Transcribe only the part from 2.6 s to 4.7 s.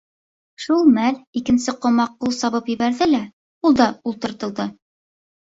ебәрҙе лә, ул да ултыртылды.